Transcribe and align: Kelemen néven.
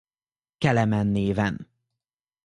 Kelemen 0.57 1.07
néven. 1.07 1.69